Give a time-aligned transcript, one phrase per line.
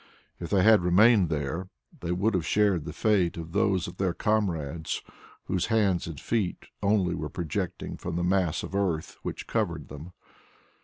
[0.39, 1.69] If they had remained there,
[1.99, 5.03] they would have shared the fate of those of their comrades
[5.43, 10.13] whose hands and feet only were projecting from the mass of earth which covered them.